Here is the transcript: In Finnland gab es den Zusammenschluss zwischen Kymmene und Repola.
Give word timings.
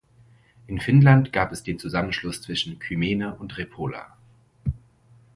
In 0.65 0.79
Finnland 0.79 1.31
gab 1.31 1.51
es 1.51 1.61
den 1.61 1.77
Zusammenschluss 1.77 2.41
zwischen 2.41 2.79
Kymmene 2.79 3.35
und 3.35 3.59
Repola. 3.59 4.17